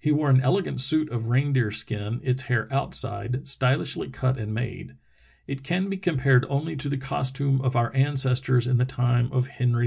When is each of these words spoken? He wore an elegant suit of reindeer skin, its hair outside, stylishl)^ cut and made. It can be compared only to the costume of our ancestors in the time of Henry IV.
He 0.00 0.10
wore 0.10 0.28
an 0.28 0.40
elegant 0.40 0.80
suit 0.80 1.08
of 1.08 1.28
reindeer 1.28 1.70
skin, 1.70 2.18
its 2.24 2.42
hair 2.50 2.66
outside, 2.74 3.44
stylishl)^ 3.44 4.12
cut 4.12 4.36
and 4.36 4.52
made. 4.52 4.96
It 5.46 5.62
can 5.62 5.88
be 5.88 5.96
compared 5.98 6.44
only 6.48 6.74
to 6.74 6.88
the 6.88 6.98
costume 6.98 7.60
of 7.60 7.76
our 7.76 7.94
ancestors 7.94 8.66
in 8.66 8.78
the 8.78 8.84
time 8.84 9.30
of 9.30 9.46
Henry 9.46 9.86
IV. - -